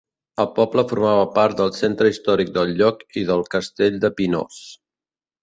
El 0.43 0.47
poble 0.53 0.83
formava 0.91 1.27
part 1.35 1.59
del 1.59 1.69
centre 1.81 2.11
històric 2.13 2.49
del 2.57 2.73
lloc 2.81 3.05
i 3.23 3.27
del 3.29 3.45
castell 3.57 4.01
de 4.07 4.13
Pinós. 4.21 4.59